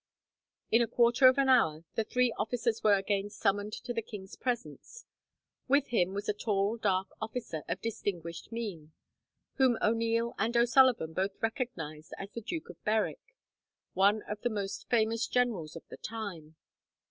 [0.71, 4.35] In a quarter of an hour, the three officers were again summoned to the king's
[4.35, 5.05] presence.
[5.67, 8.93] With him was a tall dark officer, of distinguished mien,
[9.57, 13.35] whom O'Neil and O'Sullivan both recognized as the Duke of Berwick,
[13.93, 16.55] one of the most famous generals of the time.